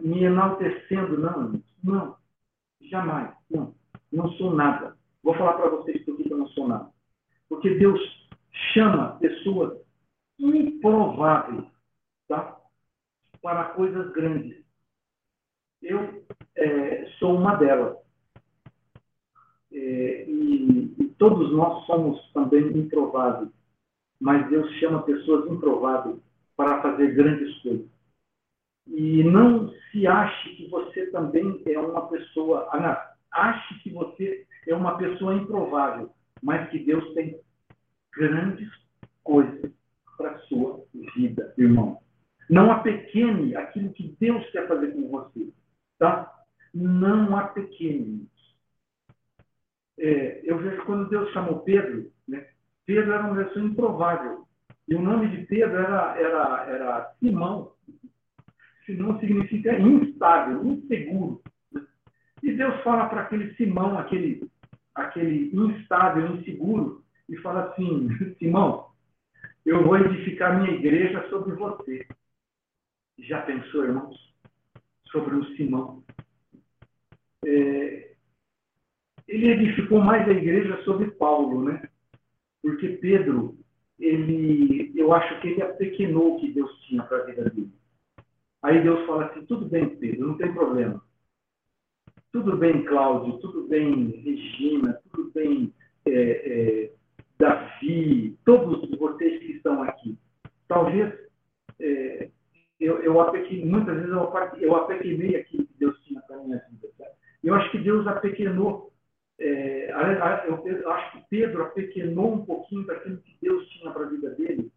[0.00, 1.62] me enaltecendo, não.
[1.82, 2.16] Não,
[2.82, 3.34] jamais.
[3.50, 3.74] Não,
[4.12, 4.96] não sou nada.
[5.22, 6.95] Vou falar para vocês por que eu não sou nada.
[7.48, 8.00] Porque Deus
[8.72, 9.78] chama pessoas
[10.38, 11.64] improváveis
[12.28, 12.60] tá?
[13.42, 14.64] para coisas grandes.
[15.82, 16.24] Eu
[16.56, 17.96] é, sou uma delas.
[19.72, 23.50] É, e, e, todos nós somos também improváveis.
[24.18, 26.18] Mas Deus chama pessoas improváveis
[26.56, 27.86] para fazer grandes coisas.
[28.86, 32.68] E não se ache que você também é uma pessoa.
[32.72, 36.10] Ah, ache que você é uma pessoa improvável,
[36.42, 37.40] mas que Deus tem
[38.16, 38.68] grandes
[39.22, 39.70] coisas
[40.16, 42.00] para a sua vida, irmão.
[42.48, 45.52] Não apequene aquilo que Deus quer fazer com você.
[45.98, 46.32] Tá?
[46.72, 48.28] Não apequene.
[49.98, 52.46] É, eu vejo quando Deus chamou Pedro, né?
[52.84, 54.46] Pedro era uma pessoa improvável.
[54.88, 57.72] E o nome de Pedro era, era, era Simão.
[58.84, 61.42] Simão significa instável, inseguro.
[62.42, 64.48] E Deus fala para aquele Simão, aquele,
[64.96, 68.88] aquele instável, inseguro, e fala assim: Simão,
[69.64, 72.06] eu vou edificar minha igreja sobre você.
[73.18, 74.34] Já pensou, irmãos?
[75.04, 76.02] Sobre o Simão.
[77.44, 78.14] É,
[79.28, 81.88] ele edificou mais a igreja sobre Paulo, né?
[82.62, 83.58] Porque Pedro,
[83.98, 87.72] ele, eu acho que ele apequenou o que Deus tinha para a vida dele.
[88.62, 91.05] Aí Deus fala assim: tudo bem, Pedro, não tem problema.
[92.32, 95.72] Tudo bem, Cláudio, tudo bem, Regina, tudo bem,
[96.06, 96.92] é, é,
[97.38, 100.18] Davi, todos vocês que estão aqui.
[100.68, 101.12] Talvez
[101.80, 102.30] é,
[102.78, 106.62] eu, eu apequei, muitas vezes eu, eu apequenei aquilo que Deus tinha para a minha
[106.70, 106.88] vida.
[106.98, 107.06] Tá?
[107.42, 108.92] Eu acho que Deus apequenou,
[109.38, 109.90] é,
[110.46, 114.30] eu, eu, acho que Pedro apequenou um pouquinho daquilo que Deus tinha para a vida
[114.30, 114.70] dele.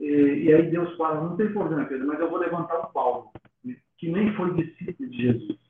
[0.00, 3.30] É, e aí Deus fala, não tem problema, Pedro, mas eu vou levantar o Paulo,
[3.64, 5.61] né, que nem foi discípulo de Jesus.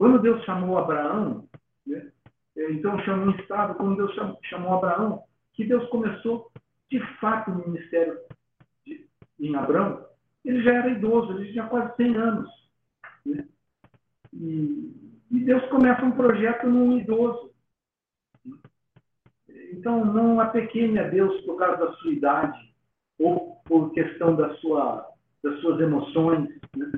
[0.00, 1.46] Quando Deus chamou Abraão,
[1.86, 2.10] né,
[2.56, 6.50] é, então chamou estado, quando Deus chamou, chamou Abraão, que Deus começou
[6.90, 8.18] de fato o ministério
[8.86, 9.06] de,
[9.38, 10.06] em Abraão,
[10.42, 12.50] ele já era idoso, ele tinha quase 100 anos.
[13.26, 13.46] Né?
[14.32, 17.50] E, e, Deus começa um projeto num idoso.
[19.70, 22.72] Então, não a Deus por causa da sua idade
[23.18, 25.06] ou por questão da sua,
[25.42, 26.58] das suas emoções.
[26.74, 26.90] Né?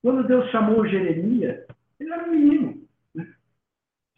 [0.00, 1.66] Quando Deus chamou Jeremias,
[2.00, 2.88] ele era um menino.
[3.14, 3.34] Né?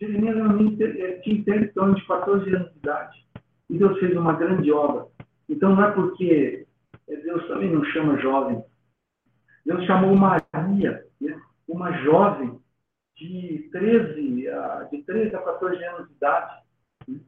[0.01, 0.77] Jeremias era um menino,
[1.23, 3.27] tinha em torno de 14 anos de idade.
[3.68, 5.07] E Deus fez uma grande obra.
[5.49, 6.66] Então não é porque
[7.07, 8.62] Deus também não chama jovem.
[9.64, 11.40] Deus chamou Maria, né?
[11.68, 12.61] uma jovem
[13.16, 16.62] de 13, a, de 13 a 14 anos de idade.
[17.09, 17.21] Né?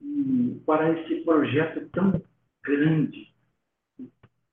[0.00, 2.22] E para esse projeto tão
[2.62, 3.34] grande.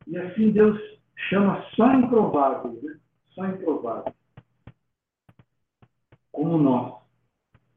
[0.07, 0.79] E assim Deus
[1.29, 2.97] chama só improváveis, né?
[3.33, 4.14] só improváveis,
[6.35, 7.01] como nós,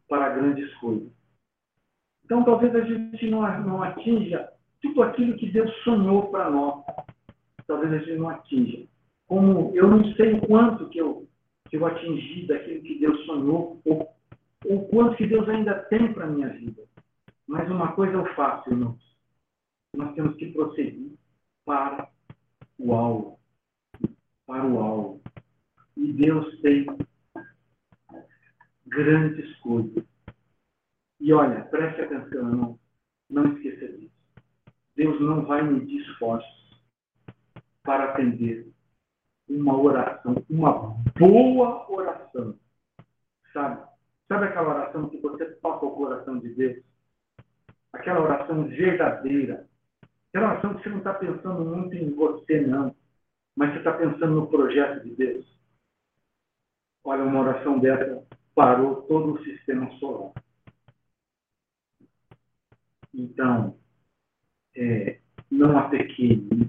[0.08, 1.08] para grandes coisas.
[2.24, 6.84] Então, talvez a gente não, não atinja tudo aquilo que Deus sonhou para nós.
[7.66, 8.86] Talvez a gente não atinja.
[9.26, 11.26] Como eu não sei o quanto que eu,
[11.70, 14.12] que eu atingi daquilo que Deus sonhou, ou
[14.64, 16.82] o quanto que Deus ainda tem para a minha vida.
[17.46, 18.98] Mas uma coisa eu faço, irmãos.
[19.96, 21.12] Nós temos que prosseguir
[21.64, 22.08] para
[22.78, 23.38] o alvo.
[24.46, 25.20] Para o alvo.
[25.96, 26.86] E Deus tem
[28.88, 30.04] grandes coisas.
[31.20, 32.78] E olha, preste atenção, irmão.
[33.28, 34.12] Não esqueça disso.
[34.96, 36.82] Deus não vai medir esforços
[37.82, 38.68] para atender
[39.48, 42.58] uma oração, uma boa oração.
[43.52, 43.88] Sabe?
[44.28, 46.84] Sabe aquela oração que você toca o coração de Deus?
[47.92, 49.66] Aquela oração verdadeira.
[50.28, 52.94] Aquela oração que você não está pensando muito em você, não.
[53.56, 55.58] Mas você está pensando no projeto de Deus.
[57.02, 58.22] Olha, uma oração dessa
[58.58, 60.32] parou todo o sistema solar.
[63.14, 63.76] Então,
[64.76, 66.68] é, não apequene.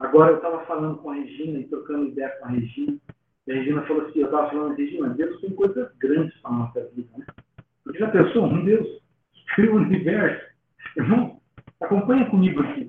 [0.00, 2.98] Agora, eu estava falando com a Regina e trocando ideia com a Regina.
[3.46, 6.58] E a Regina falou assim: eu estava falando, Regina, Deus tem coisas grandes para a
[6.58, 7.18] nossa vida.
[7.18, 7.26] Né?
[7.84, 9.00] Porque já pensou, um Deus
[9.54, 10.44] criou o universo.
[10.96, 11.40] Irmão,
[11.80, 12.88] acompanha comigo aqui.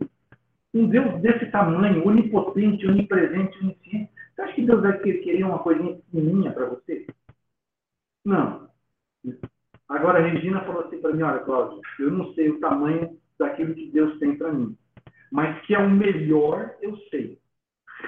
[0.74, 4.12] Um Deus desse tamanho, onipotente, onipresente, onisciente.
[4.34, 7.05] Você acha que Deus vai querer uma coisinha pequenininha para você?
[8.26, 8.68] Não.
[9.88, 13.76] Agora a Regina falou assim para mim: olha, Cláudio, eu não sei o tamanho daquilo
[13.76, 14.76] que Deus tem para mim.
[15.32, 17.40] Mas que é o melhor, eu sei.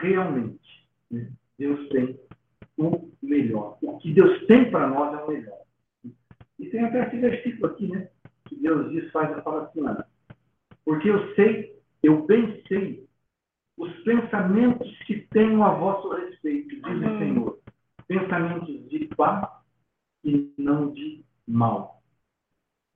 [0.01, 0.87] Realmente.
[1.09, 1.29] Né?
[1.57, 2.19] Deus tem
[2.77, 3.77] o melhor.
[3.81, 5.59] O que Deus tem para nós é o melhor.
[6.59, 8.09] E tem até esse versículo aqui, né?
[8.45, 9.81] Que Deus diz, faz a fala assim,
[10.83, 13.07] Porque eu sei, eu bem sei,
[13.77, 17.59] os pensamentos que tenho a vosso respeito, diz o Senhor.
[18.07, 19.56] Pensamentos de paz
[20.23, 22.01] e não de mal.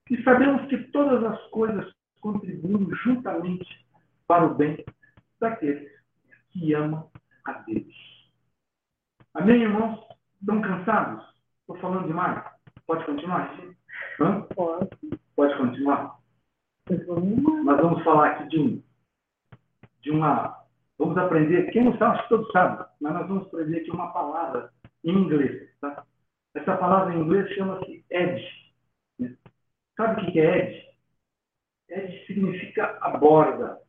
[0.09, 3.85] E sabemos que todas as coisas contribuem juntamente
[4.27, 4.83] para o bem
[5.39, 5.89] daqueles
[6.49, 7.09] que amam
[7.45, 8.29] a Deus.
[9.33, 10.05] Amém, irmãos?
[10.39, 11.23] Estão cansados?
[11.61, 12.43] Estou falando demais?
[12.85, 13.57] Pode continuar?
[14.19, 14.41] Hã?
[14.53, 14.89] Pode.
[15.35, 16.19] Pode continuar?
[16.89, 18.83] Nós vamos falar aqui de um,
[20.01, 20.65] de uma,
[20.97, 24.11] vamos aprender, quem não sabe, acho que todos sabem, mas nós vamos aprender aqui uma
[24.11, 24.71] palavra
[25.03, 26.05] em inglês, tá?
[26.53, 28.73] Essa palavra em inglês chama-se edge.
[29.19, 29.35] Né?
[29.95, 30.87] Sabe o que é edge?
[31.89, 33.79] Edge significa a borda,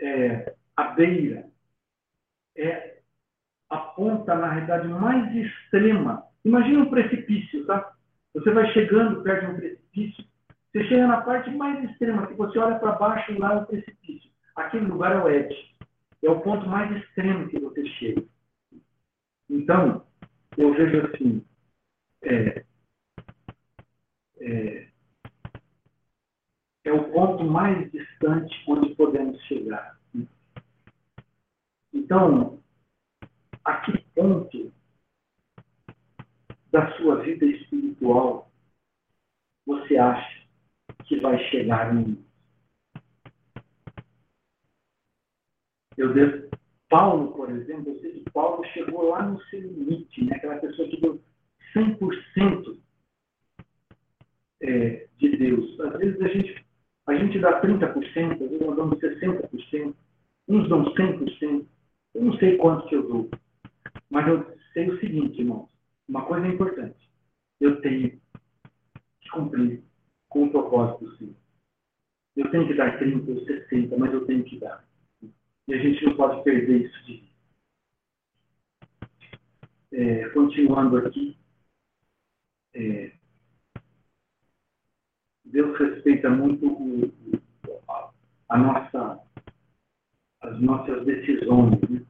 [0.00, 1.46] é, a beira,
[2.56, 3.00] é
[3.68, 6.24] a ponta, na realidade, mais extrema.
[6.44, 7.94] Imagina um precipício, tá?
[8.34, 10.24] Você vai chegando perto de um precipício,
[10.72, 13.66] você chega na parte mais extrema, que você olha para baixo e lá é o
[13.66, 14.30] precipício.
[14.54, 15.76] Aquele lugar é o edge.
[16.22, 18.22] É o ponto mais extremo que você chega.
[19.48, 20.06] Então,
[20.56, 21.44] eu vejo assim,
[22.22, 22.64] é,
[24.40, 24.88] é,
[26.84, 29.98] é o ponto mais distante onde podemos chegar.
[31.92, 32.60] Então,
[33.64, 34.72] a que ponto
[36.70, 38.50] da sua vida espiritual
[39.66, 40.40] você acha
[41.04, 42.24] que vai chegar em
[45.96, 46.48] Eu devo,
[46.88, 50.36] Paulo, por exemplo, eu sei que Paulo chegou lá no seu limite, né?
[50.36, 51.20] aquela pessoa que deu
[51.74, 52.78] 100%
[54.62, 55.80] é, de Deus.
[55.80, 56.66] Às vezes a gente,
[57.06, 59.94] a gente dá 30%, às vezes nós damos 60%,
[60.48, 61.66] uns dão 100%.
[62.14, 63.30] Eu não sei quanto que eu dou.
[64.10, 65.68] Mas eu sei o seguinte, irmãos.
[66.08, 66.98] Uma coisa importante.
[67.60, 68.20] Eu tenho
[69.20, 69.82] que cumprir
[70.28, 71.34] com o propósito Senhor.
[72.36, 74.84] Eu tenho que dar 30 ou 60, mas eu tenho que dar.
[75.68, 77.30] E a gente não pode perder isso de.
[79.92, 81.36] É, continuando aqui,
[82.74, 83.12] é,
[85.44, 87.12] Deus respeita muito o,
[87.88, 88.10] a,
[88.50, 89.20] a, nossa,
[90.40, 91.80] as nossas decisões.
[91.88, 92.06] Né?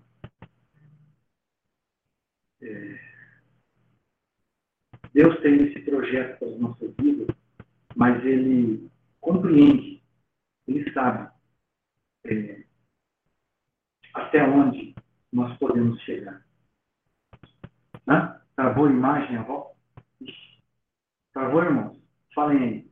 [2.62, 2.98] É,
[5.14, 7.34] Deus tem esse projeto para as nossas vidas,
[7.96, 8.90] mas Ele
[9.20, 10.02] compreende,
[10.68, 11.32] Ele sabe
[12.24, 12.64] é,
[14.14, 14.94] até onde
[15.32, 16.44] nós podemos chegar.
[18.06, 18.40] Hã?
[18.54, 19.74] Travou a imagem, avó?
[21.32, 21.96] Travou, irmãos?
[22.34, 22.90] Falem aí.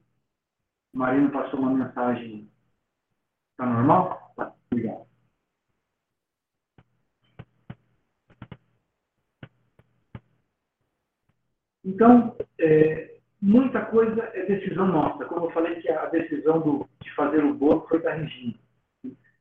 [0.94, 2.48] O Marino passou uma mensagem.
[3.56, 4.32] Tá normal?
[4.36, 4.54] Tá.
[4.70, 5.06] Obrigado.
[11.84, 15.24] Então, é, muita coisa é decisão nossa.
[15.24, 18.58] Como eu falei que a decisão do, de fazer o bolo foi da Regina.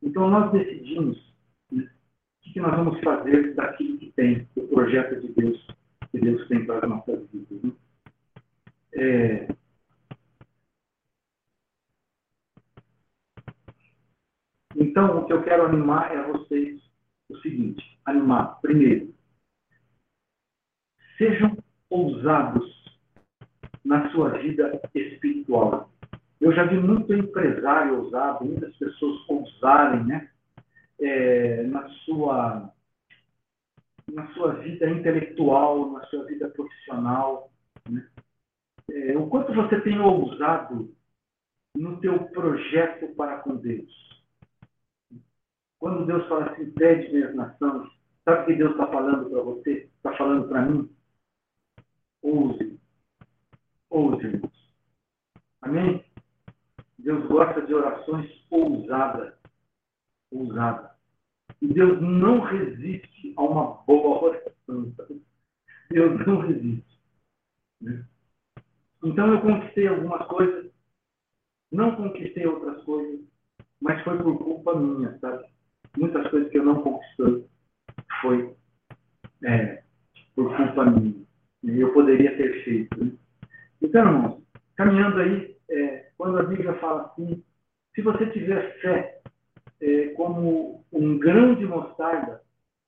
[0.01, 1.17] Então, nós decidimos
[1.71, 1.87] né,
[2.45, 5.67] o que nós vamos fazer daquilo que tem, do projeto de Deus,
[6.11, 7.61] que Deus tem para as nossas vidas.
[7.63, 7.71] Né?
[8.93, 9.47] É...
[14.75, 16.81] Então, o que eu quero animar é a vocês
[17.29, 19.13] o seguinte: animar, primeiro,
[21.17, 21.57] sejam
[21.89, 22.77] ousados
[23.83, 25.89] na sua vida espiritual.
[26.39, 30.29] Eu já vi muito empresário ousado, muitas pessoas ousarem né,
[30.99, 32.71] é, na, sua,
[34.11, 37.49] na sua vida intelectual, na sua vida profissional.
[37.89, 38.07] Né?
[38.91, 40.95] É, o quanto você tem ousado
[41.75, 44.07] no teu projeto para com Deus.
[45.79, 47.91] Quando Deus fala assim, pede minhas nações,
[48.25, 49.89] sabe o que Deus está falando para você?
[49.97, 50.89] Está falando para mim?
[52.23, 52.79] Ouse.
[53.89, 54.73] Ouse, irmãos.
[55.61, 56.03] Amém?
[56.97, 59.33] Deus gosta de orações ousadas.
[60.31, 60.91] Ousadas.
[61.61, 64.93] E Deus não resiste a uma boa oração.
[65.89, 66.99] Deus não resiste.
[67.81, 68.03] Né?
[69.03, 70.71] Então eu conquistei algumas coisas,
[71.71, 73.19] não conquistei outras coisas,
[73.81, 75.45] mas foi por culpa minha, sabe?
[75.97, 77.45] Muitas coisas que eu não conquistei
[78.21, 78.55] foi
[79.43, 79.83] é,
[80.35, 81.25] por culpa minha.
[81.63, 83.03] Eu poderia ter feito.
[83.03, 83.11] Né?
[83.81, 84.43] Então, irmãos,
[84.75, 87.43] caminhando aí, é, quando a Bíblia fala assim,
[87.93, 89.21] se você tiver fé
[89.81, 92.41] é, como um grão de mostarda,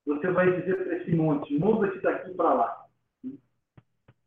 [0.06, 2.86] você vai dizer para esse monte, mova-se daqui para lá.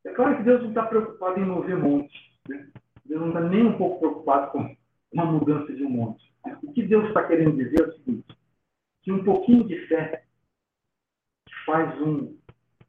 [0.04, 2.32] É claro que Deus não está preocupado em mover monte.
[2.48, 2.68] Né?
[3.04, 4.76] Deus não está nem um pouco preocupado com
[5.12, 6.32] uma mudança de um monte.
[6.62, 8.36] O que Deus está querendo dizer é o seguinte,
[9.02, 10.24] que um pouquinho de fé
[11.64, 12.36] faz um,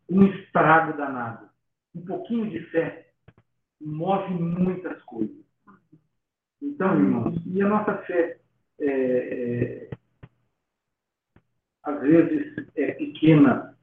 [0.09, 1.49] um estrago danado.
[1.95, 3.11] Um pouquinho de fé
[3.79, 5.43] move muitas coisas.
[6.61, 8.39] Então, irmãos, e a nossa fé,
[8.79, 9.89] é, é,
[11.83, 13.77] às vezes, é pequena,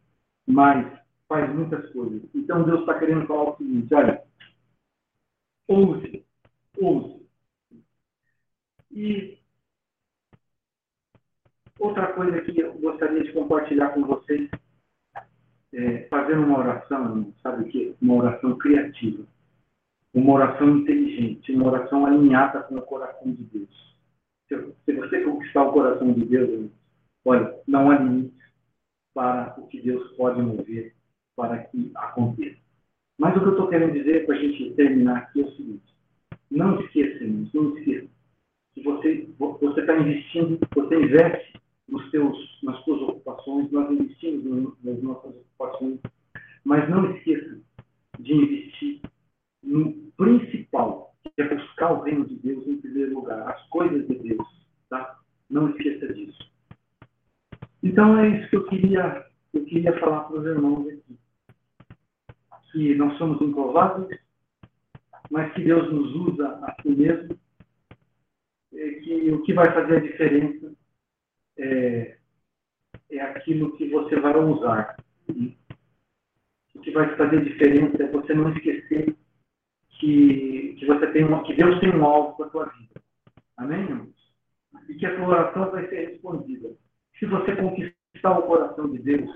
[0.47, 1.00] mas
[1.31, 2.21] faz muitas coisas.
[2.35, 4.23] Então, Deus está querendo falar o seguinte: olha,
[5.69, 6.27] ouse,
[6.79, 7.21] ouse.
[8.91, 9.39] E
[11.79, 14.51] outra coisa que eu gostaria de compartilhar com vocês,
[15.73, 17.95] é, fazendo uma oração, sabe o quê?
[18.03, 19.25] Uma oração criativa
[20.13, 23.97] uma oração inteligente, uma oração alinhada com o coração de Deus.
[24.49, 26.71] Se você conquistar o coração de Deus,
[27.25, 28.39] olha, não há limites
[29.15, 30.95] para o que Deus pode mover
[31.37, 32.59] para que aconteça.
[33.19, 35.95] Mas o que eu estou querendo dizer para a gente terminar aqui é o seguinte:
[36.51, 38.09] não esqueça, irmãos, não esqueça
[38.73, 45.03] que você você está investindo, você investe nos teus, nas suas ocupações, nós investimos nas
[45.03, 45.99] nossas ocupações,
[46.65, 47.61] mas não esqueça
[48.19, 49.01] de investir
[49.63, 54.15] no principal, que é buscar o reino de Deus em primeiro lugar, as coisas de
[54.15, 54.47] Deus.
[54.89, 55.19] Tá?
[55.49, 56.51] Não esqueça disso.
[57.83, 60.87] Então é isso que eu queria, eu queria falar para os irmãos
[63.01, 64.21] nós somos improváveis,
[65.31, 67.39] mas que Deus nos usa a si mesmo.
[68.73, 70.73] É que o que vai fazer a diferença
[71.59, 72.19] é,
[73.11, 74.97] é aquilo que você vai usar.
[76.75, 79.17] O que vai fazer a diferença é você não esquecer
[79.99, 83.01] que, que você tem uma, que Deus tem um alvo para a tua vida.
[83.57, 84.21] Amém, irmãos?
[84.89, 86.71] E que a tua oração vai ser respondida.
[87.19, 89.31] Se você conquistar o coração de Deus,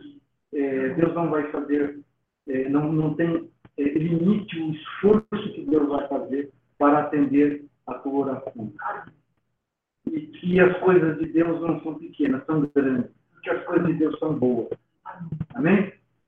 [0.55, 2.01] é, Deus não vai fazer,
[2.49, 7.95] é, não, não tem é, limite o esforço que Deus vai fazer para atender a
[7.95, 8.73] tua oração.
[10.11, 12.61] E que as coisas de Deus não são pequenas, são